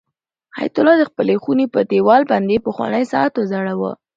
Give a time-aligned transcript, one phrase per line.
[0.57, 3.91] حیات الله د خپلې خونې په دېوال باندې پخوانی ساعت وځړاوه.